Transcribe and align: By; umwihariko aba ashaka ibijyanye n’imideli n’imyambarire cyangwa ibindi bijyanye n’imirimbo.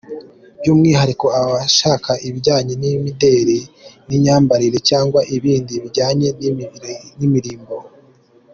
By; 0.61 0.67
umwihariko 0.73 1.25
aba 1.39 1.55
ashaka 1.67 2.11
ibijyanye 2.27 2.73
n’imideli 2.81 3.59
n’imyambarire 4.07 4.77
cyangwa 4.89 5.19
ibindi 5.35 5.73
bijyanye 5.83 6.27
n’imirimbo. 7.19 7.75